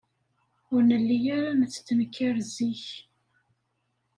Ur 0.73 0.81
nelli 0.89 1.19
ara 1.37 1.51
nettetnkar 1.59 2.35
zik. 2.55 2.85